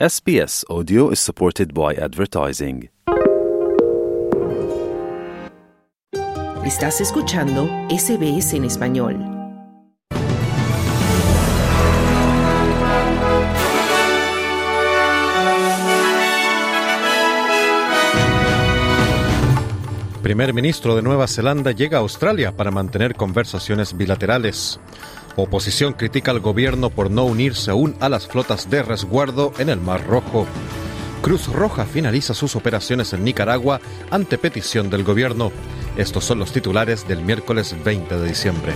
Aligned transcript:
SBS 0.00 0.64
Audio 0.68 1.12
is 1.12 1.20
supported 1.20 1.72
by 1.72 1.94
advertising. 1.94 2.90
Estás 6.66 7.00
escuchando 7.00 7.68
SBS 7.88 8.54
en 8.54 8.64
español. 8.64 9.24
Primer 20.24 20.52
ministro 20.52 20.96
de 20.96 21.02
Nueva 21.02 21.28
Zelanda 21.28 21.70
llega 21.70 21.98
a 21.98 22.00
Australia 22.00 22.50
para 22.56 22.72
mantener 22.72 23.14
conversaciones 23.14 23.96
bilaterales. 23.96 24.80
Oposición 25.36 25.94
critica 25.94 26.30
al 26.30 26.40
gobierno 26.40 26.90
por 26.90 27.10
no 27.10 27.24
unirse 27.24 27.70
aún 27.70 27.96
a 28.00 28.08
las 28.08 28.26
flotas 28.26 28.70
de 28.70 28.82
resguardo 28.82 29.52
en 29.58 29.68
el 29.68 29.80
Mar 29.80 30.06
Rojo. 30.06 30.46
Cruz 31.22 31.48
Roja 31.48 31.86
finaliza 31.86 32.34
sus 32.34 32.54
operaciones 32.54 33.12
en 33.12 33.24
Nicaragua 33.24 33.80
ante 34.10 34.38
petición 34.38 34.90
del 34.90 35.02
gobierno. 35.04 35.50
Estos 35.96 36.24
son 36.24 36.38
los 36.38 36.52
titulares 36.52 37.08
del 37.08 37.22
miércoles 37.22 37.74
20 37.82 38.16
de 38.16 38.28
diciembre. 38.28 38.74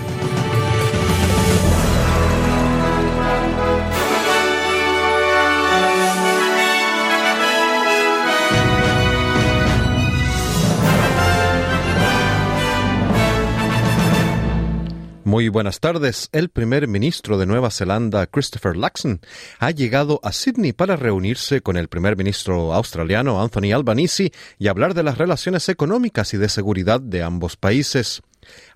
Muy 15.39 15.51
buenas 15.51 15.79
tardes. 15.79 16.31
El 16.33 16.49
primer 16.49 16.89
ministro 16.89 17.39
de 17.39 17.47
Nueva 17.47 17.71
Zelanda, 17.71 18.27
Christopher 18.27 18.77
Luxon, 18.77 19.21
ha 19.61 19.71
llegado 19.71 20.19
a 20.25 20.33
Sydney 20.33 20.73
para 20.73 20.97
reunirse 20.97 21.61
con 21.61 21.77
el 21.77 21.87
primer 21.87 22.17
ministro 22.17 22.75
australiano, 22.75 23.41
Anthony 23.41 23.73
Albanese, 23.73 24.33
y 24.59 24.67
hablar 24.67 24.95
de 24.95 25.05
las 25.05 25.17
relaciones 25.17 25.69
económicas 25.69 26.35
y 26.35 26.39
de 26.39 26.49
seguridad 26.49 27.01
de 27.01 27.23
ambos 27.23 27.57
países. 27.57 28.21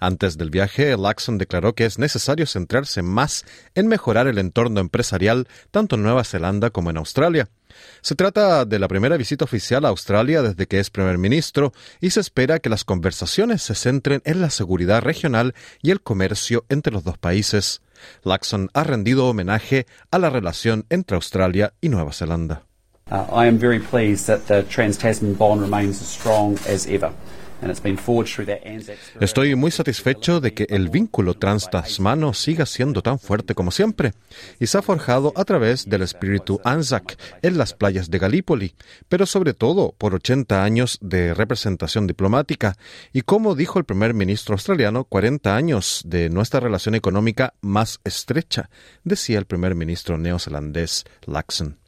Antes 0.00 0.38
del 0.38 0.50
viaje, 0.50 0.96
Luxon 0.96 1.38
declaró 1.38 1.74
que 1.74 1.84
es 1.84 1.98
necesario 1.98 2.46
centrarse 2.46 3.02
más 3.02 3.44
en 3.74 3.88
mejorar 3.88 4.26
el 4.26 4.38
entorno 4.38 4.80
empresarial 4.80 5.48
tanto 5.70 5.96
en 5.96 6.02
Nueva 6.02 6.24
Zelanda 6.24 6.70
como 6.70 6.90
en 6.90 6.96
Australia. 6.96 7.48
Se 8.00 8.14
trata 8.14 8.64
de 8.64 8.78
la 8.78 8.88
primera 8.88 9.16
visita 9.16 9.44
oficial 9.44 9.84
a 9.84 9.88
Australia 9.88 10.42
desde 10.42 10.66
que 10.66 10.78
es 10.78 10.90
primer 10.90 11.18
ministro 11.18 11.72
y 12.00 12.10
se 12.10 12.20
espera 12.20 12.58
que 12.58 12.68
las 12.68 12.84
conversaciones 12.84 13.62
se 13.62 13.74
centren 13.74 14.22
en 14.24 14.40
la 14.40 14.50
seguridad 14.50 15.02
regional 15.02 15.54
y 15.82 15.90
el 15.90 16.02
comercio 16.02 16.64
entre 16.68 16.92
los 16.92 17.04
dos 17.04 17.18
países. 17.18 17.80
Luxon 18.24 18.70
ha 18.74 18.84
rendido 18.84 19.26
homenaje 19.26 19.86
a 20.10 20.18
la 20.18 20.30
relación 20.30 20.86
entre 20.90 21.16
Australia 21.16 21.74
y 21.80 21.88
Nueva 21.88 22.12
Zelanda. 22.12 22.64
Uh, 23.10 23.26
I 23.30 23.46
am 23.46 23.58
very 23.58 23.80
pleased 23.80 24.26
that 24.26 24.46
the 24.46 24.62
Trans-Tasman 24.62 25.34
bond 25.34 25.60
remains 25.60 26.00
as 26.00 26.08
strong 26.08 26.58
as 26.68 26.86
ever. 26.86 27.12
Estoy 29.20 29.54
muy 29.54 29.70
satisfecho 29.70 30.40
de 30.40 30.52
que 30.52 30.66
el 30.68 30.88
vínculo 30.88 31.34
transtasmano 31.34 32.34
siga 32.34 32.66
siendo 32.66 33.02
tan 33.02 33.18
fuerte 33.18 33.54
como 33.54 33.70
siempre 33.70 34.12
y 34.58 34.66
se 34.66 34.78
ha 34.78 34.82
forjado 34.82 35.32
a 35.36 35.44
través 35.44 35.88
del 35.88 36.02
espíritu 36.02 36.60
Anzac 36.64 37.16
en 37.40 37.58
las 37.58 37.72
playas 37.72 38.10
de 38.10 38.18
Galípoli, 38.18 38.74
pero 39.08 39.26
sobre 39.26 39.54
todo 39.54 39.94
por 39.96 40.14
80 40.14 40.64
años 40.64 40.98
de 41.00 41.34
representación 41.34 42.06
diplomática 42.06 42.76
y, 43.12 43.22
como 43.22 43.54
dijo 43.54 43.78
el 43.78 43.84
primer 43.84 44.12
ministro 44.12 44.54
australiano, 44.54 45.04
40 45.04 45.54
años 45.54 46.02
de 46.04 46.30
nuestra 46.30 46.60
relación 46.60 46.94
económica 46.94 47.54
más 47.60 48.00
estrecha, 48.04 48.70
decía 49.04 49.38
el 49.38 49.46
primer 49.46 49.74
ministro 49.74 50.18
neozelandés 50.18 51.04
Laxon. 51.26 51.78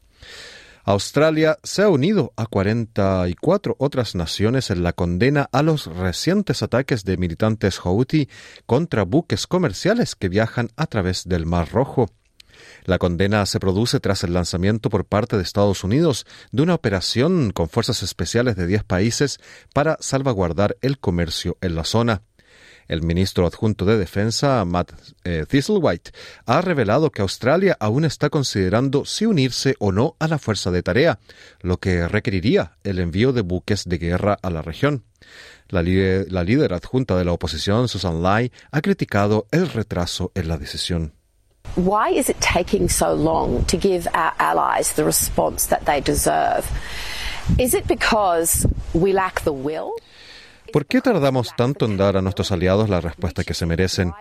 Australia 0.86 1.58
se 1.62 1.82
ha 1.82 1.88
unido 1.88 2.34
a 2.36 2.44
44 2.44 3.74
otras 3.78 4.14
naciones 4.14 4.70
en 4.70 4.82
la 4.82 4.92
condena 4.92 5.48
a 5.50 5.62
los 5.62 5.86
recientes 5.86 6.62
ataques 6.62 7.04
de 7.04 7.16
militantes 7.16 7.78
Houthi 7.78 8.28
contra 8.66 9.04
buques 9.04 9.46
comerciales 9.46 10.14
que 10.14 10.28
viajan 10.28 10.68
a 10.76 10.86
través 10.86 11.26
del 11.26 11.46
Mar 11.46 11.70
Rojo. 11.72 12.10
La 12.84 12.98
condena 12.98 13.46
se 13.46 13.60
produce 13.60 13.98
tras 13.98 14.24
el 14.24 14.34
lanzamiento 14.34 14.90
por 14.90 15.06
parte 15.06 15.38
de 15.38 15.42
Estados 15.42 15.84
Unidos 15.84 16.26
de 16.52 16.62
una 16.62 16.74
operación 16.74 17.50
con 17.52 17.70
fuerzas 17.70 18.02
especiales 18.02 18.54
de 18.54 18.66
10 18.66 18.84
países 18.84 19.40
para 19.72 19.96
salvaguardar 20.00 20.76
el 20.82 20.98
comercio 20.98 21.56
en 21.62 21.76
la 21.76 21.84
zona. 21.84 22.22
El 22.88 23.02
ministro 23.02 23.46
adjunto 23.46 23.84
de 23.84 23.96
Defensa, 23.96 24.64
Matt 24.64 24.92
eh, 25.24 25.44
Thistlewhite, 25.48 26.12
ha 26.46 26.60
revelado 26.60 27.10
que 27.10 27.22
Australia 27.22 27.76
aún 27.80 28.04
está 28.04 28.30
considerando 28.30 29.04
si 29.04 29.26
unirse 29.26 29.74
o 29.78 29.92
no 29.92 30.16
a 30.18 30.28
la 30.28 30.38
fuerza 30.38 30.70
de 30.70 30.82
tarea, 30.82 31.18
lo 31.60 31.78
que 31.78 32.08
requeriría 32.08 32.76
el 32.84 32.98
envío 32.98 33.32
de 33.32 33.42
buques 33.42 33.84
de 33.86 33.98
guerra 33.98 34.38
a 34.42 34.50
la 34.50 34.62
región. 34.62 35.04
La, 35.68 35.82
la 35.82 36.44
líder 36.44 36.74
adjunta 36.74 37.16
de 37.16 37.24
la 37.24 37.32
oposición, 37.32 37.88
Susan 37.88 38.22
Lai, 38.22 38.52
ha 38.70 38.80
criticado 38.82 39.46
el 39.50 39.68
retraso 39.68 40.30
en 40.34 40.48
la 40.48 40.58
decisión. 40.58 41.14
Why 41.76 42.10
is 42.10 42.28
it 42.28 42.36
taking 42.40 42.88
so 42.88 43.14
long 43.14 43.64
to 43.64 43.76
give 43.76 44.06
our 44.14 44.32
allies 44.38 44.92
the 44.92 45.04
response 45.04 45.66
that 45.68 45.86
they 45.86 46.00
deserve? 46.00 46.64
Is 47.58 47.74
it 47.74 47.88
because 47.88 48.66
we 48.92 49.12
lack 49.12 49.42
the 49.42 49.52
will? 49.52 49.90
¿Por 50.74 50.86
qué 50.86 51.00
tardamos 51.00 51.54
tanto 51.56 51.84
en 51.84 51.96
dar 51.96 52.16
a 52.16 52.20
nuestros 52.20 52.50
aliados 52.50 52.88
la 52.88 53.00
respuesta 53.00 53.44
que 53.44 53.54
se 53.54 53.64
merecen? 53.64 54.12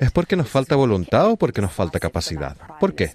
¿Es 0.00 0.10
porque 0.10 0.34
nos 0.34 0.48
falta 0.48 0.74
voluntad 0.74 1.30
o 1.30 1.36
porque 1.36 1.60
nos 1.60 1.72
falta 1.72 2.00
capacidad? 2.00 2.56
¿Por 2.80 2.96
qué? 2.96 3.12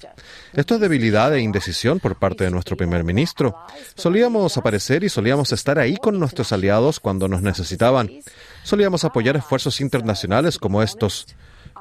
Esto 0.53 0.75
es 0.75 0.79
debilidad 0.79 1.35
e 1.35 1.41
indecisión 1.41 2.00
por 2.00 2.16
parte 2.16 2.45
de 2.45 2.51
nuestro 2.51 2.78
primer 2.78 3.03
ministro. 3.03 3.53
Solíamos 3.95 4.56
aparecer 4.56 5.03
y 5.03 5.09
solíamos 5.09 5.51
estar 5.51 5.78
ahí 5.78 5.97
con 5.97 6.17
nuestros 6.17 6.53
aliados 6.53 7.01
cuando 7.01 7.28
nos 7.28 7.41
necesitaban. 7.41 8.09
Solíamos 8.63 9.03
apoyar 9.03 9.35
esfuerzos 9.35 9.81
internacionales 9.81 10.57
como 10.57 10.81
estos. 10.81 11.27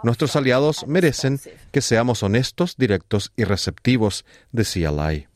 Nuestros 0.02 0.34
aliados 0.34 0.84
merecen 0.88 1.38
que 1.70 1.80
seamos 1.80 2.24
honestos, 2.24 2.74
directos 2.76 3.30
y 3.36 3.44
receptivos, 3.44 4.24
decía 4.50 4.90
Lai. 4.90 5.28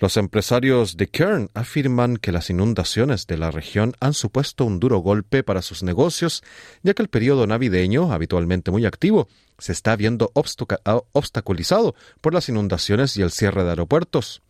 Los 0.00 0.16
empresarios 0.16 0.96
de 0.96 1.08
Kern 1.08 1.50
afirman 1.52 2.16
que 2.16 2.32
las 2.32 2.48
inundaciones 2.48 3.26
de 3.26 3.36
la 3.36 3.50
región 3.50 3.92
han 4.00 4.14
supuesto 4.14 4.64
un 4.64 4.80
duro 4.80 5.00
golpe 5.00 5.42
para 5.42 5.60
sus 5.60 5.82
negocios, 5.82 6.42
ya 6.82 6.94
que 6.94 7.02
el 7.02 7.10
periodo 7.10 7.46
navideño, 7.46 8.10
habitualmente 8.10 8.70
muy 8.70 8.86
activo, 8.86 9.28
se 9.58 9.72
está 9.72 9.96
viendo 9.96 10.32
obstaculizado 11.12 11.94
por 12.22 12.32
las 12.32 12.48
inundaciones 12.48 13.14
y 13.18 13.20
el 13.20 13.30
cierre 13.30 13.62
de 13.62 13.68
aeropuertos. 13.68 14.40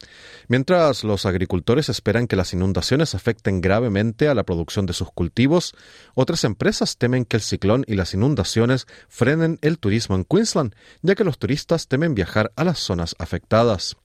Mientras 0.46 1.02
los 1.02 1.26
agricultores 1.26 1.88
esperan 1.88 2.28
que 2.28 2.36
las 2.36 2.52
inundaciones 2.52 3.16
afecten 3.16 3.60
gravemente 3.60 4.28
a 4.28 4.34
la 4.34 4.44
producción 4.44 4.86
de 4.86 4.92
sus 4.92 5.10
cultivos, 5.10 5.74
otras 6.14 6.44
empresas 6.44 6.96
temen 6.96 7.24
que 7.24 7.38
el 7.38 7.42
ciclón 7.42 7.84
y 7.88 7.96
las 7.96 8.14
inundaciones 8.14 8.86
frenen 9.08 9.58
el 9.62 9.80
turismo 9.80 10.14
en 10.14 10.22
Queensland, 10.22 10.76
ya 11.02 11.16
que 11.16 11.24
los 11.24 11.40
turistas 11.40 11.88
temen 11.88 12.14
viajar 12.14 12.52
a 12.54 12.62
las 12.62 12.78
zonas 12.78 13.16
afectadas. 13.18 13.96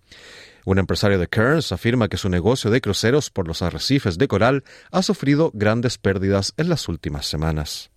Un 0.65 0.79
empresario 0.79 1.19
de 1.19 1.27
Cairns 1.27 1.71
afirma 1.71 2.09
que 2.09 2.17
su 2.17 2.27
negocio 2.27 2.71
de 2.71 2.81
cruceros 2.81 3.29
por 3.29 3.47
los 3.47 3.61
arrecifes 3.61 4.17
de 4.17 4.27
coral 4.27 4.63
ha 4.91 5.03
sufrido 5.03 5.51
grandes 5.53 5.99
pérdidas 5.99 6.53
en 6.57 6.69
las 6.69 6.89
últimas 6.89 7.27
semanas. 7.27 7.91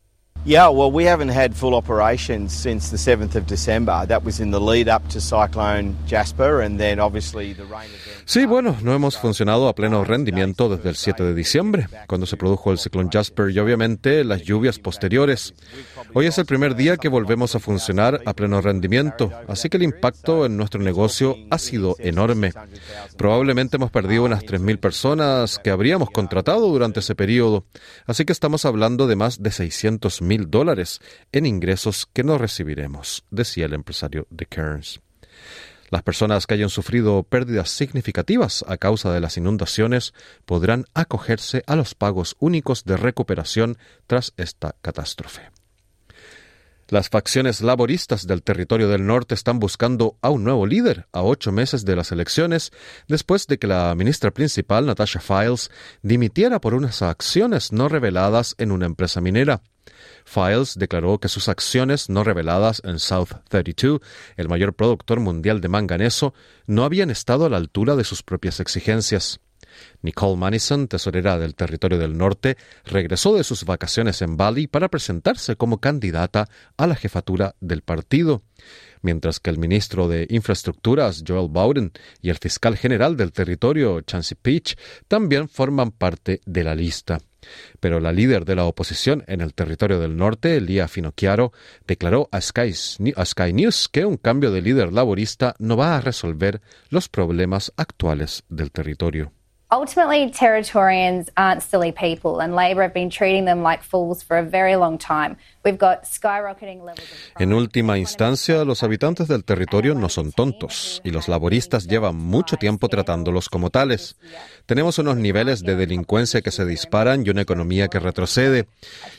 Yeah, 0.44 0.68
well, 0.70 0.90
we 0.90 1.04
haven't 1.04 1.28
had 1.28 1.54
full 1.54 1.74
operations 1.74 2.54
since 2.54 2.90
the 2.90 2.96
7th 2.96 3.34
of 3.34 3.46
December. 3.46 4.06
That 4.06 4.24
was 4.24 4.40
in 4.40 4.50
the 4.50 4.60
lead 4.60 4.88
up 4.88 5.06
to 5.10 5.20
Cyclone 5.20 5.96
Jasper 6.06 6.62
and 6.62 6.80
then 6.80 7.00
obviously 7.00 7.52
the 7.52 7.64
rain 7.64 7.90
Sí, 8.28 8.44
bueno, 8.44 8.76
no 8.82 8.94
hemos 8.94 9.16
funcionado 9.16 9.68
a 9.68 9.74
pleno 9.74 10.04
rendimiento 10.04 10.68
desde 10.68 10.90
el 10.90 10.96
7 10.96 11.22
de 11.22 11.34
diciembre, 11.34 11.88
cuando 12.06 12.26
se 12.26 12.36
produjo 12.36 12.70
el 12.70 12.78
ciclón 12.78 13.08
Jasper 13.10 13.48
y 13.48 13.58
obviamente 13.58 14.22
las 14.22 14.42
lluvias 14.42 14.78
posteriores. 14.78 15.54
Hoy 16.12 16.26
es 16.26 16.36
el 16.36 16.44
primer 16.44 16.74
día 16.74 16.98
que 16.98 17.08
volvemos 17.08 17.54
a 17.54 17.58
funcionar 17.58 18.20
a 18.26 18.34
pleno 18.34 18.60
rendimiento, 18.60 19.32
así 19.48 19.70
que 19.70 19.78
el 19.78 19.82
impacto 19.82 20.44
en 20.44 20.58
nuestro 20.58 20.82
negocio 20.82 21.36
ha 21.48 21.56
sido 21.56 21.96
enorme. 22.00 22.52
Probablemente 23.16 23.76
hemos 23.76 23.90
perdido 23.90 24.24
unas 24.24 24.44
3.000 24.44 24.78
personas 24.78 25.58
que 25.58 25.70
habríamos 25.70 26.10
contratado 26.10 26.68
durante 26.68 27.00
ese 27.00 27.14
periodo, 27.14 27.64
así 28.06 28.26
que 28.26 28.32
estamos 28.34 28.66
hablando 28.66 29.06
de 29.06 29.16
más 29.16 29.42
de 29.42 29.52
600 29.52 30.20
mil 30.28 30.50
dólares 30.50 31.00
en 31.32 31.46
ingresos 31.46 32.06
que 32.12 32.22
no 32.22 32.38
recibiremos, 32.38 33.24
decía 33.30 33.66
el 33.66 33.72
empresario 33.72 34.26
de 34.30 34.46
Kearns. 34.46 35.00
Las 35.90 36.02
personas 36.02 36.46
que 36.46 36.54
hayan 36.54 36.68
sufrido 36.68 37.22
pérdidas 37.22 37.70
significativas 37.70 38.64
a 38.68 38.76
causa 38.76 39.10
de 39.10 39.20
las 39.20 39.38
inundaciones 39.38 40.12
podrán 40.44 40.84
acogerse 40.92 41.62
a 41.66 41.76
los 41.76 41.94
pagos 41.94 42.36
únicos 42.38 42.84
de 42.84 42.98
recuperación 42.98 43.78
tras 44.06 44.34
esta 44.36 44.76
catástrofe. 44.82 45.50
Las 46.90 47.10
facciones 47.10 47.60
laboristas 47.60 48.26
del 48.26 48.42
territorio 48.42 48.88
del 48.88 49.04
norte 49.04 49.34
están 49.34 49.58
buscando 49.58 50.16
a 50.22 50.30
un 50.30 50.42
nuevo 50.42 50.66
líder 50.66 51.06
a 51.12 51.22
ocho 51.22 51.52
meses 51.52 51.84
de 51.84 51.94
las 51.94 52.12
elecciones, 52.12 52.70
después 53.08 53.46
de 53.46 53.58
que 53.58 53.66
la 53.66 53.94
ministra 53.94 54.30
principal, 54.30 54.86
Natasha 54.86 55.20
Files, 55.20 55.70
dimitiera 56.02 56.60
por 56.60 56.72
unas 56.72 57.02
acciones 57.02 57.72
no 57.72 57.90
reveladas 57.90 58.54
en 58.56 58.72
una 58.72 58.86
empresa 58.86 59.20
minera. 59.20 59.60
Files 60.24 60.74
declaró 60.78 61.18
que 61.18 61.28
sus 61.28 61.48
acciones 61.48 62.08
no 62.08 62.24
reveladas 62.24 62.80
en 62.84 62.98
South 62.98 63.30
32, 63.48 64.00
el 64.36 64.48
mayor 64.48 64.74
productor 64.74 65.20
mundial 65.20 65.60
de 65.60 65.68
manganeso, 65.68 66.34
no 66.66 66.84
habían 66.84 67.10
estado 67.10 67.46
a 67.46 67.50
la 67.50 67.56
altura 67.56 67.96
de 67.96 68.04
sus 68.04 68.22
propias 68.22 68.60
exigencias. 68.60 69.40
Nicole 70.02 70.36
Manison, 70.36 70.88
tesorera 70.88 71.38
del 71.38 71.54
Territorio 71.54 71.98
del 71.98 72.16
Norte, 72.16 72.56
regresó 72.84 73.34
de 73.34 73.44
sus 73.44 73.64
vacaciones 73.64 74.22
en 74.22 74.36
Bali 74.36 74.66
para 74.66 74.88
presentarse 74.88 75.56
como 75.56 75.78
candidata 75.78 76.48
a 76.76 76.86
la 76.86 76.94
jefatura 76.94 77.54
del 77.60 77.82
partido, 77.82 78.42
mientras 79.02 79.40
que 79.40 79.50
el 79.50 79.58
ministro 79.58 80.08
de 80.08 80.26
Infraestructuras, 80.30 81.24
Joel 81.26 81.48
Bowden, 81.48 81.92
y 82.20 82.30
el 82.30 82.38
fiscal 82.38 82.76
general 82.76 83.16
del 83.16 83.32
territorio, 83.32 84.00
Chancey 84.00 84.36
Peach, 84.40 84.76
también 85.06 85.48
forman 85.48 85.90
parte 85.90 86.40
de 86.46 86.64
la 86.64 86.74
lista. 86.74 87.18
Pero 87.80 88.00
la 88.00 88.12
líder 88.12 88.44
de 88.44 88.56
la 88.56 88.64
oposición 88.64 89.24
en 89.26 89.40
el 89.40 89.54
territorio 89.54 90.00
del 90.00 90.16
norte, 90.16 90.60
Lia 90.60 90.88
Finocchiaro, 90.88 91.52
declaró 91.86 92.28
a 92.32 92.40
Sky, 92.40 92.72
a 93.16 93.24
Sky 93.24 93.52
News 93.52 93.88
que 93.88 94.04
un 94.04 94.16
cambio 94.16 94.50
de 94.50 94.62
líder 94.62 94.92
laborista 94.92 95.54
no 95.58 95.76
va 95.76 95.96
a 95.96 96.00
resolver 96.00 96.60
los 96.90 97.08
problemas 97.08 97.72
actuales 97.76 98.44
del 98.48 98.70
territorio. 98.70 99.32
Ultimately, 99.70 100.30
Territorians 100.30 101.28
aren't 101.36 101.62
silly 101.62 101.92
people, 101.92 102.40
and 102.40 102.54
Labor 102.54 102.80
have 102.80 102.94
been 102.94 103.10
treating 103.10 103.44
them 103.44 103.62
like 103.62 103.82
fools 103.82 104.22
for 104.22 104.38
a 104.38 104.42
very 104.42 104.76
long 104.76 104.96
time. 104.96 105.36
En 107.38 107.52
última 107.52 107.98
instancia, 107.98 108.64
los 108.64 108.82
habitantes 108.82 109.28
del 109.28 109.44
territorio 109.44 109.94
no 109.94 110.08
son 110.08 110.32
tontos, 110.32 111.00
y 111.04 111.10
los 111.10 111.28
laboristas 111.28 111.86
llevan 111.86 112.16
mucho 112.16 112.56
tiempo 112.56 112.88
tratándolos 112.88 113.48
como 113.48 113.70
tales. 113.70 114.16
Tenemos 114.66 114.98
unos 114.98 115.16
niveles 115.16 115.62
de 115.62 115.76
delincuencia 115.76 116.40
que 116.40 116.50
se 116.50 116.64
disparan 116.64 117.26
y 117.26 117.30
una 117.30 117.42
economía 117.42 117.88
que 117.88 117.98
retrocede, 118.00 118.68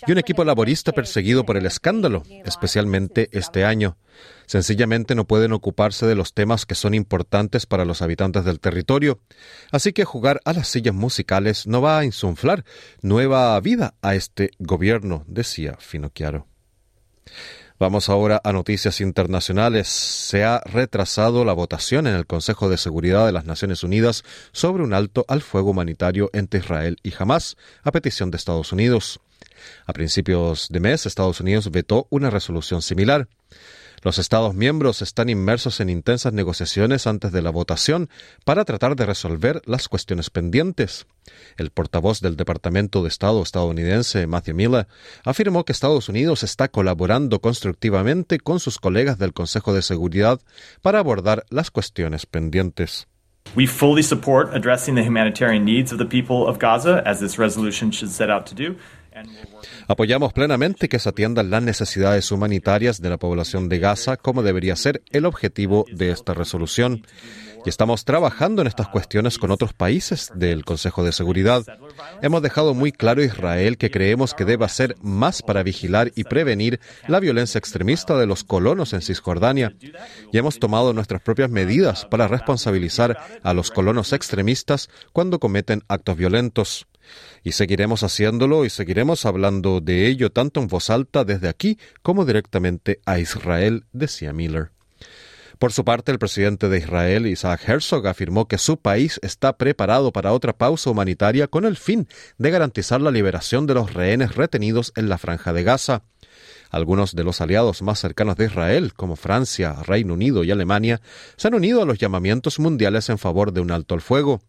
y 0.07 0.11
un 0.11 0.17
equipo 0.17 0.43
laborista 0.43 0.91
perseguido 0.91 1.45
por 1.45 1.57
el 1.57 1.65
escándalo, 1.65 2.23
especialmente 2.45 3.29
este 3.31 3.65
año. 3.65 3.97
Sencillamente 4.45 5.15
no 5.15 5.25
pueden 5.25 5.53
ocuparse 5.53 6.07
de 6.07 6.15
los 6.15 6.33
temas 6.33 6.65
que 6.65 6.75
son 6.75 6.93
importantes 6.93 7.65
para 7.65 7.85
los 7.85 8.01
habitantes 8.01 8.45
del 8.45 8.59
territorio. 8.59 9.19
Así 9.71 9.93
que 9.93 10.05
jugar 10.05 10.41
a 10.43 10.53
las 10.53 10.67
sillas 10.67 10.95
musicales 10.95 11.67
no 11.67 11.81
va 11.81 11.99
a 11.99 12.05
insuflar 12.05 12.65
nueva 13.01 13.59
vida 13.59 13.93
a 14.01 14.15
este 14.15 14.51
gobierno, 14.57 15.23
decía 15.27 15.77
Finocchiaro. 15.79 16.38
Vamos 17.79 18.09
ahora 18.09 18.41
a 18.43 18.51
noticias 18.51 18.99
internacionales. 18.99 19.87
Se 19.87 20.43
ha 20.43 20.59
retrasado 20.65 21.45
la 21.45 21.53
votación 21.53 22.07
en 22.07 22.15
el 22.15 22.25
Consejo 22.25 22.67
de 22.67 22.77
Seguridad 22.77 23.25
de 23.25 23.31
las 23.31 23.45
Naciones 23.45 23.83
Unidas 23.83 24.23
sobre 24.51 24.83
un 24.83 24.93
alto 24.93 25.23
al 25.29 25.41
fuego 25.41 25.71
humanitario 25.71 26.29
entre 26.33 26.59
Israel 26.59 26.97
y 27.03 27.13
Hamas, 27.17 27.55
a 27.83 27.91
petición 27.93 28.31
de 28.31 28.37
Estados 28.37 28.73
Unidos. 28.73 29.21
A 29.85 29.93
principios 29.93 30.67
de 30.69 30.81
mes, 30.81 31.05
Estados 31.05 31.39
Unidos 31.39 31.71
vetó 31.71 32.07
una 32.09 32.29
resolución 32.29 32.81
similar. 32.81 33.29
Los 34.01 34.17
Estados 34.17 34.55
miembros 34.55 35.01
están 35.01 35.29
inmersos 35.29 35.79
en 35.79 35.89
intensas 35.89 36.33
negociaciones 36.33 37.07
antes 37.07 37.31
de 37.31 37.41
la 37.41 37.49
votación 37.49 38.09
para 38.45 38.65
tratar 38.65 38.95
de 38.95 39.05
resolver 39.05 39.61
las 39.65 39.87
cuestiones 39.87 40.29
pendientes. 40.29 41.05
El 41.57 41.71
portavoz 41.71 42.21
del 42.21 42.37
Departamento 42.37 43.03
de 43.03 43.09
Estado 43.09 43.41
estadounidense, 43.41 44.25
Matthew 44.27 44.55
Miller, 44.55 44.87
afirmó 45.25 45.65
que 45.65 45.73
Estados 45.73 46.09
Unidos 46.09 46.43
está 46.43 46.69
colaborando 46.69 47.39
constructivamente 47.39 48.39
con 48.39 48.59
sus 48.59 48.79
colegas 48.79 49.17
del 49.17 49.33
Consejo 49.33 49.73
de 49.73 49.81
Seguridad 49.81 50.39
para 50.81 50.99
abordar 50.99 51.45
las 51.49 51.71
cuestiones 51.71 52.25
pendientes. 52.25 53.07
We 53.55 53.65
fully 53.65 54.03
support 54.03 54.53
addressing 54.53 54.95
the 54.95 55.03
humanitarian 55.03 55.65
needs 55.65 55.91
of 55.91 55.97
the 55.97 56.05
people 56.05 56.47
of 56.47 56.59
Gaza, 56.59 57.01
as 57.05 57.19
this 57.19 57.39
resolution 57.39 57.91
should 57.91 58.11
set 58.11 58.29
out 58.29 58.45
to 58.47 58.55
do. 58.55 58.75
Apoyamos 59.87 60.33
plenamente 60.33 60.89
que 60.89 60.99
se 60.99 61.09
atiendan 61.09 61.49
las 61.49 61.63
necesidades 61.63 62.31
humanitarias 62.31 63.01
de 63.01 63.09
la 63.09 63.17
población 63.17 63.69
de 63.69 63.79
Gaza, 63.79 64.17
como 64.17 64.43
debería 64.43 64.75
ser 64.75 65.01
el 65.11 65.25
objetivo 65.25 65.85
de 65.91 66.11
esta 66.11 66.33
resolución. 66.33 67.03
Y 67.65 67.69
estamos 67.69 68.05
trabajando 68.05 68.61
en 68.61 68.67
estas 68.67 68.87
cuestiones 68.87 69.37
con 69.37 69.51
otros 69.51 69.73
países 69.73 70.31
del 70.33 70.63
Consejo 70.63 71.03
de 71.03 71.11
Seguridad. 71.11 71.63
Hemos 72.21 72.41
dejado 72.41 72.73
muy 72.73 72.91
claro 72.91 73.21
a 73.21 73.25
Israel 73.25 73.77
que 73.77 73.91
creemos 73.91 74.33
que 74.33 74.45
debe 74.45 74.63
hacer 74.63 74.95
más 75.01 75.41
para 75.41 75.63
vigilar 75.63 76.11
y 76.15 76.23
prevenir 76.23 76.79
la 77.07 77.19
violencia 77.19 77.59
extremista 77.59 78.17
de 78.17 78.27
los 78.27 78.45
colonos 78.45 78.93
en 78.93 79.01
Cisjordania. 79.01 79.75
Y 80.31 80.37
hemos 80.37 80.59
tomado 80.59 80.93
nuestras 80.93 81.21
propias 81.21 81.49
medidas 81.49 82.05
para 82.05 82.27
responsabilizar 82.29 83.17
a 83.43 83.53
los 83.53 83.71
colonos 83.71 84.13
extremistas 84.13 84.89
cuando 85.11 85.39
cometen 85.39 85.83
actos 85.89 86.15
violentos. 86.15 86.87
Y 87.43 87.53
seguiremos 87.53 88.03
haciéndolo 88.03 88.65
y 88.65 88.69
seguiremos 88.69 89.25
hablando 89.25 89.81
de 89.81 90.07
ello 90.07 90.31
tanto 90.31 90.59
en 90.59 90.67
voz 90.67 90.89
alta 90.89 91.23
desde 91.23 91.47
aquí 91.47 91.77
como 92.01 92.25
directamente 92.25 92.99
a 93.05 93.19
Israel, 93.19 93.85
decía 93.93 94.33
Miller. 94.33 94.71
Por 95.59 95.73
su 95.73 95.83
parte, 95.83 96.13
el 96.13 96.19
presidente 96.19 96.69
de 96.69 96.77
Israel, 96.77 97.27
Isaac 97.27 97.67
Herzog, 97.67 98.07
afirmó 98.07 98.47
que 98.47 98.57
su 98.57 98.77
país 98.77 99.19
está 99.21 99.57
preparado 99.57 100.13
para 100.13 100.31
otra 100.31 100.53
pausa 100.53 100.89
humanitaria 100.89 101.47
con 101.47 101.65
el 101.65 101.75
fin 101.75 102.07
de 102.37 102.49
garantizar 102.49 103.01
la 103.01 103.11
liberación 103.11 103.67
de 103.67 103.73
los 103.73 103.93
rehenes 103.93 104.35
retenidos 104.35 104.93
en 104.95 105.09
la 105.09 105.17
franja 105.17 105.51
de 105.51 105.63
Gaza. 105.63 106.03
Algunos 106.69 107.13
de 107.13 107.25
los 107.25 107.41
aliados 107.41 107.81
más 107.81 107.99
cercanos 107.99 108.37
de 108.37 108.45
Israel, 108.45 108.93
como 108.93 109.17
Francia, 109.17 109.73
Reino 109.83 110.13
Unido 110.13 110.45
y 110.45 110.51
Alemania, 110.51 111.01
se 111.35 111.49
han 111.49 111.55
unido 111.55 111.81
a 111.81 111.85
los 111.85 111.97
llamamientos 111.97 112.57
mundiales 112.59 113.09
en 113.09 113.17
favor 113.17 113.51
de 113.51 113.59
un 113.59 113.71
alto 113.71 113.95
al 113.95 114.01
fuego. 114.01 114.41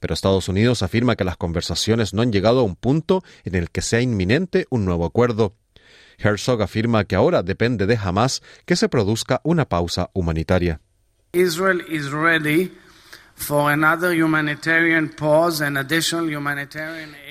Pero 0.00 0.14
Estados 0.14 0.48
Unidos 0.48 0.82
afirma 0.82 1.16
que 1.16 1.24
las 1.24 1.36
conversaciones 1.36 2.14
no 2.14 2.22
han 2.22 2.32
llegado 2.32 2.60
a 2.60 2.64
un 2.64 2.76
punto 2.76 3.22
en 3.44 3.54
el 3.54 3.70
que 3.70 3.82
sea 3.82 4.00
inminente 4.00 4.66
un 4.70 4.84
nuevo 4.84 5.04
acuerdo. 5.04 5.54
Herzog 6.18 6.62
afirma 6.62 7.04
que 7.04 7.16
ahora 7.16 7.42
depende 7.42 7.86
de 7.86 7.96
Hamas 7.96 8.42
que 8.66 8.76
se 8.76 8.88
produzca 8.88 9.40
una 9.44 9.68
pausa 9.68 10.10
humanitaria. 10.12 10.80
Israel 11.32 11.82
is 11.88 12.10
ready 12.10 12.70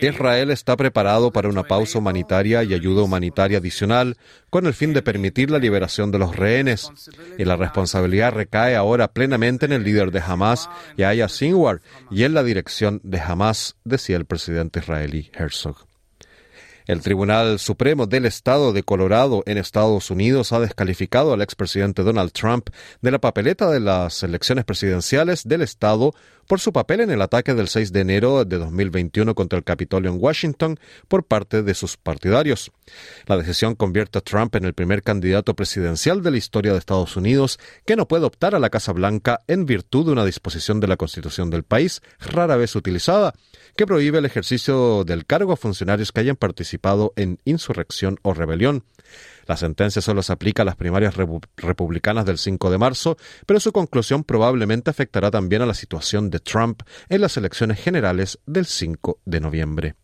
Israel 0.02 0.52
está 0.52 0.76
preparado 0.76 1.32
para 1.32 1.50
una 1.50 1.64
pausa 1.64 2.00
humanitaria 2.00 2.64
y 2.64 2.74
ayuda 2.74 3.04
humanitaria 3.04 3.60
adicional 3.60 4.18
con 4.50 4.66
el 4.66 4.74
fin 4.74 4.94
de 4.94 5.02
permitir 5.02 5.50
la 5.52 5.60
liberación 5.60 6.12
de 6.12 6.20
los 6.20 6.36
rehenes. 6.36 6.92
Y 7.38 7.46
la 7.46 7.56
responsabilidad 7.56 8.34
recae 8.34 8.76
ahora 8.76 9.08
plenamente 9.08 9.66
en 9.66 9.72
el 9.72 9.84
líder 9.84 10.12
de 10.12 10.22
Hamas, 10.22 10.70
Yahya 10.98 11.30
Sinwar, 11.30 11.82
y 12.10 12.24
en 12.24 12.34
la 12.34 12.44
dirección 12.44 13.00
de 13.04 13.20
Hamas, 13.20 13.76
decía 13.84 14.18
el 14.18 14.26
presidente 14.26 14.80
israelí 14.80 15.32
Herzog. 15.34 15.91
El 16.86 17.02
Tribunal 17.02 17.60
Supremo 17.60 18.08
del 18.08 18.26
Estado 18.26 18.74
de 18.74 18.84
Colorado 18.84 19.44
en 19.46 19.58
Estados 19.58 20.10
Unidos 20.12 20.52
ha 20.52 20.60
descalificado 20.60 21.34
al 21.34 21.42
expresidente 21.42 22.04
Donald 22.04 22.32
Trump 22.32 22.70
de 23.02 23.12
la 23.12 23.20
papeleta 23.20 23.70
de 23.70 23.80
las 23.80 24.24
elecciones 24.24 24.66
presidenciales 24.66 25.48
del 25.48 25.62
Estado 25.62 26.14
por 26.52 26.60
su 26.60 26.74
papel 26.74 27.00
en 27.00 27.12
el 27.12 27.22
ataque 27.22 27.54
del 27.54 27.70
6 27.70 27.94
de 27.94 28.02
enero 28.02 28.44
de 28.44 28.58
2021 28.58 29.36
contra 29.36 29.58
el 29.58 29.64
Capitolio 29.64 30.12
en 30.12 30.18
Washington 30.20 30.78
por 31.08 31.24
parte 31.24 31.64
de 31.64 31.74
sus 31.74 31.96
partidarios. 31.96 32.74
La 33.26 33.38
decisión 33.38 33.74
convierte 33.74 34.18
a 34.18 34.22
Trump 34.22 34.54
en 34.58 34.66
el 34.66 34.74
primer 34.74 35.02
candidato 35.02 35.56
presidencial 35.56 36.22
de 36.22 36.30
la 36.30 36.36
historia 36.36 36.74
de 36.74 36.80
Estados 36.80 37.16
Unidos 37.16 37.58
que 37.86 37.96
no 37.96 38.06
puede 38.06 38.26
optar 38.26 38.54
a 38.54 38.60
la 38.60 38.70
Casa 38.70 38.92
Blanca 38.92 39.40
en 39.48 39.66
virtud 39.66 40.08
de 40.08 40.12
una 40.12 40.26
disposición 40.26 40.82
de 40.82 40.88
la 40.88 40.98
Constitución 40.98 41.50
del 41.50 41.64
país, 41.64 42.02
rara 42.20 42.58
vez 42.58 42.76
utilizada, 42.76 43.34
que 43.78 43.88
prohíbe 43.88 44.18
el 44.18 44.26
ejercicio 44.26 45.06
del 45.06 45.26
cargo 45.26 45.54
a 45.54 45.56
funcionarios 45.56 46.12
que 46.12 46.20
hayan 46.20 46.36
participado 46.36 47.14
en 47.16 47.40
insurrección 47.46 48.20
o 48.24 48.34
rebelión. 48.34 48.84
La 49.46 49.58
sentencia 49.58 50.02
solo 50.02 50.22
se 50.24 50.34
aplica 50.34 50.64
a 50.64 50.66
las 50.66 50.76
primarias 50.76 51.16
republicanas 51.58 52.26
del 52.26 52.38
5 52.38 52.70
de 52.70 52.78
marzo, 52.78 53.18
pero 53.46 53.60
su 53.60 53.72
conclusión 53.72 54.24
probablemente 54.24 54.90
afectará 54.90 55.32
también 55.32 55.62
a 55.62 55.66
la 55.66 55.74
situación 55.74 56.30
de 56.30 56.40
Trump 56.40 56.84
en 57.10 57.22
las 57.22 57.38
elecciones 57.38 57.80
generales 57.80 58.40
del 58.46 58.66
5 58.66 59.20
de 59.26 59.40
noviembre. 59.40 59.96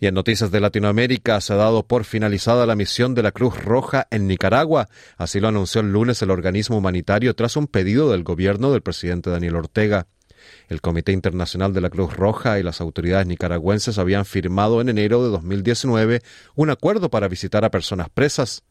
Y 0.00 0.06
en 0.06 0.14
noticias 0.14 0.52
de 0.52 0.60
Latinoamérica 0.60 1.40
se 1.40 1.52
ha 1.54 1.56
dado 1.56 1.86
por 1.86 2.04
finalizada 2.04 2.66
la 2.66 2.76
misión 2.76 3.14
de 3.16 3.22
la 3.24 3.32
Cruz 3.32 3.56
Roja 3.64 4.06
en 4.12 4.28
Nicaragua. 4.28 4.88
Así 5.16 5.40
lo 5.40 5.48
anunció 5.48 5.80
el 5.80 5.92
lunes 5.92 6.22
el 6.22 6.30
organismo 6.30 6.78
humanitario 6.78 7.34
tras 7.34 7.56
un 7.56 7.66
pedido 7.66 8.12
del 8.12 8.22
gobierno 8.22 8.70
del 8.70 8.82
presidente 8.82 9.30
Daniel 9.30 9.56
Ortega. 9.56 10.06
El 10.68 10.80
Comité 10.80 11.12
Internacional 11.12 11.72
de 11.72 11.80
la 11.80 11.90
Cruz 11.90 12.14
Roja 12.14 12.58
y 12.58 12.62
las 12.62 12.80
autoridades 12.80 13.26
nicaragüenses 13.26 13.98
habían 13.98 14.24
firmado 14.24 14.80
en 14.80 14.88
enero 14.88 15.22
de 15.24 15.30
2019 15.30 16.22
un 16.54 16.70
acuerdo 16.70 17.10
para 17.10 17.28
visitar 17.28 17.64
a 17.64 17.70
personas 17.70 18.08
presas. 18.10 18.62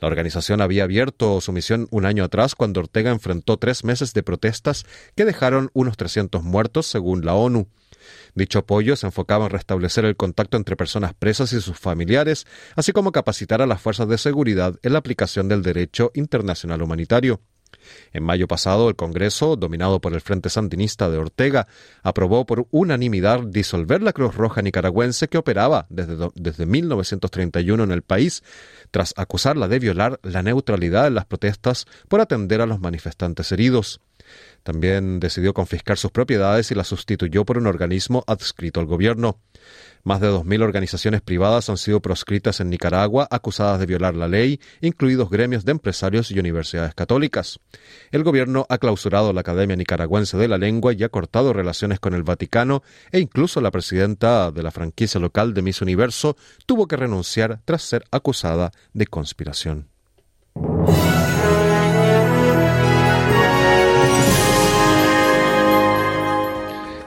La 0.00 0.08
organización 0.08 0.60
había 0.60 0.84
abierto 0.84 1.40
su 1.40 1.52
misión 1.52 1.88
un 1.90 2.06
año 2.06 2.24
atrás 2.24 2.54
cuando 2.54 2.80
Ortega 2.80 3.10
enfrentó 3.10 3.56
tres 3.56 3.84
meses 3.84 4.12
de 4.12 4.22
protestas 4.22 4.84
que 5.14 5.24
dejaron 5.24 5.70
unos 5.72 5.96
300 5.96 6.42
muertos, 6.42 6.86
según 6.86 7.24
la 7.24 7.34
ONU. 7.34 7.68
Dicho 8.34 8.60
apoyo 8.60 8.96
se 8.96 9.06
enfocaba 9.06 9.46
en 9.46 9.50
restablecer 9.50 10.04
el 10.04 10.16
contacto 10.16 10.56
entre 10.56 10.76
personas 10.76 11.14
presas 11.14 11.52
y 11.52 11.60
sus 11.60 11.78
familiares, 11.78 12.46
así 12.76 12.92
como 12.92 13.12
capacitar 13.12 13.62
a 13.62 13.66
las 13.66 13.80
fuerzas 13.80 14.08
de 14.08 14.18
seguridad 14.18 14.76
en 14.82 14.92
la 14.92 14.98
aplicación 14.98 15.48
del 15.48 15.62
derecho 15.62 16.12
internacional 16.14 16.82
humanitario. 16.82 17.40
En 18.12 18.22
mayo 18.22 18.48
pasado, 18.48 18.88
el 18.88 18.96
Congreso, 18.96 19.56
dominado 19.56 20.00
por 20.00 20.14
el 20.14 20.20
Frente 20.20 20.48
Sandinista 20.48 21.08
de 21.10 21.18
Ortega, 21.18 21.68
aprobó 22.02 22.46
por 22.46 22.66
unanimidad 22.70 23.40
disolver 23.40 24.02
la 24.02 24.12
Cruz 24.12 24.34
Roja 24.34 24.62
nicaragüense 24.62 25.28
que 25.28 25.38
operaba 25.38 25.86
desde, 25.88 26.16
desde 26.34 26.66
1931 26.66 27.84
en 27.84 27.92
el 27.92 28.02
país, 28.02 28.42
tras 28.90 29.14
acusarla 29.16 29.68
de 29.68 29.78
violar 29.78 30.18
la 30.22 30.42
neutralidad 30.42 31.06
en 31.06 31.14
las 31.14 31.26
protestas 31.26 31.86
por 32.08 32.20
atender 32.20 32.60
a 32.60 32.66
los 32.66 32.80
manifestantes 32.80 33.52
heridos. 33.52 34.00
También 34.62 35.20
decidió 35.20 35.54
confiscar 35.54 35.96
sus 35.96 36.10
propiedades 36.10 36.70
y 36.70 36.74
las 36.74 36.88
sustituyó 36.88 37.44
por 37.44 37.58
un 37.58 37.66
organismo 37.66 38.24
adscrito 38.26 38.80
al 38.80 38.86
gobierno. 38.86 39.38
Más 40.02 40.20
de 40.20 40.28
2.000 40.28 40.62
organizaciones 40.62 41.20
privadas 41.20 41.68
han 41.68 41.76
sido 41.76 42.00
proscritas 42.00 42.60
en 42.60 42.70
Nicaragua 42.70 43.26
acusadas 43.28 43.80
de 43.80 43.86
violar 43.86 44.14
la 44.14 44.28
ley, 44.28 44.60
incluidos 44.80 45.30
gremios 45.30 45.64
de 45.64 45.72
empresarios 45.72 46.30
y 46.30 46.38
universidades 46.38 46.94
católicas. 46.94 47.58
El 48.12 48.22
gobierno 48.22 48.66
ha 48.68 48.78
clausurado 48.78 49.32
la 49.32 49.40
Academia 49.40 49.74
Nicaragüense 49.74 50.36
de 50.36 50.46
la 50.46 50.58
Lengua 50.58 50.92
y 50.92 51.02
ha 51.02 51.08
cortado 51.08 51.52
relaciones 51.52 51.98
con 51.98 52.14
el 52.14 52.22
Vaticano 52.22 52.84
e 53.10 53.18
incluso 53.18 53.60
la 53.60 53.72
presidenta 53.72 54.52
de 54.52 54.62
la 54.62 54.70
franquicia 54.70 55.20
local 55.20 55.54
de 55.54 55.62
Miss 55.62 55.82
Universo 55.82 56.36
tuvo 56.66 56.86
que 56.86 56.96
renunciar 56.96 57.60
tras 57.64 57.82
ser 57.82 58.04
acusada 58.12 58.70
de 58.92 59.06
conspiración. 59.06 59.88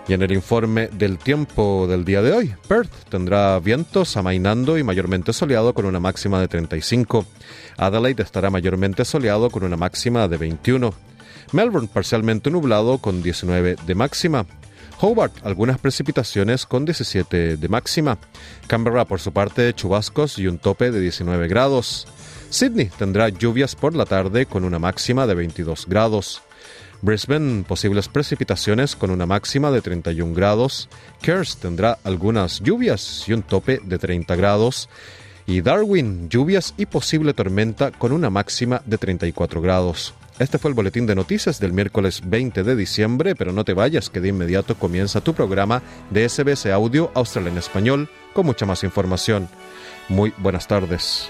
Y 0.09 0.13
en 0.13 0.23
el 0.23 0.31
informe 0.31 0.87
del 0.87 1.19
tiempo 1.19 1.85
del 1.87 2.03
día 2.03 2.23
de 2.23 2.31
hoy, 2.31 2.55
Perth 2.67 2.91
tendrá 3.09 3.59
vientos 3.59 4.17
amainando 4.17 4.79
y 4.79 4.83
mayormente 4.83 5.33
soleado 5.33 5.75
con 5.75 5.85
una 5.85 5.99
máxima 5.99 6.41
de 6.41 6.47
35. 6.47 7.27
Adelaide 7.77 8.23
estará 8.23 8.49
mayormente 8.49 9.05
soleado 9.05 9.51
con 9.51 9.63
una 9.63 9.77
máxima 9.77 10.27
de 10.27 10.37
21. 10.37 10.95
Melbourne 11.51 11.89
parcialmente 11.93 12.49
nublado 12.49 12.97
con 12.97 13.21
19 13.21 13.75
de 13.85 13.93
máxima. 13.93 14.47
Hobart, 14.99 15.45
algunas 15.45 15.77
precipitaciones 15.77 16.65
con 16.65 16.85
17 16.85 17.57
de 17.57 17.69
máxima. 17.69 18.17
Canberra, 18.65 19.05
por 19.05 19.19
su 19.19 19.31
parte, 19.31 19.71
chubascos 19.75 20.39
y 20.39 20.47
un 20.47 20.57
tope 20.57 20.89
de 20.89 21.01
19 21.01 21.47
grados. 21.47 22.07
Sydney 22.49 22.89
tendrá 22.97 23.29
lluvias 23.29 23.75
por 23.75 23.95
la 23.95 24.05
tarde 24.05 24.47
con 24.47 24.63
una 24.63 24.79
máxima 24.79 25.27
de 25.27 25.35
22 25.35 25.85
grados. 25.87 26.41
Brisbane, 27.01 27.63
posibles 27.63 28.07
precipitaciones 28.07 28.95
con 28.95 29.09
una 29.11 29.25
máxima 29.25 29.71
de 29.71 29.81
31 29.81 30.33
grados. 30.33 30.89
Cairns 31.21 31.57
tendrá 31.57 31.97
algunas 32.03 32.59
lluvias 32.61 33.23
y 33.27 33.33
un 33.33 33.43
tope 33.43 33.79
de 33.83 33.97
30 33.97 34.35
grados. 34.35 34.89
Y 35.45 35.61
Darwin, 35.61 36.29
lluvias 36.29 36.73
y 36.77 36.85
posible 36.85 37.33
tormenta 37.33 37.91
con 37.91 38.11
una 38.11 38.29
máxima 38.29 38.81
de 38.85 38.97
34 38.97 39.61
grados. 39.61 40.13
Este 40.37 40.57
fue 40.57 40.69
el 40.69 40.75
boletín 40.75 41.05
de 41.05 41.15
noticias 41.15 41.59
del 41.59 41.73
miércoles 41.73 42.21
20 42.23 42.63
de 42.63 42.75
diciembre, 42.75 43.35
pero 43.35 43.51
no 43.51 43.65
te 43.65 43.73
vayas 43.73 44.09
que 44.09 44.21
de 44.21 44.29
inmediato 44.29 44.75
comienza 44.75 45.21
tu 45.21 45.33
programa 45.33 45.81
de 46.09 46.27
SBS 46.29 46.67
Audio 46.67 47.11
Australia 47.13 47.51
en 47.51 47.57
Español 47.57 48.09
con 48.33 48.45
mucha 48.45 48.65
más 48.65 48.83
información. 48.83 49.49
Muy 50.07 50.33
buenas 50.37 50.67
tardes. 50.67 51.29